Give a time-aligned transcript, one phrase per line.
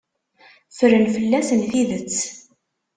[0.71, 2.19] Ffren fell-asen tidet.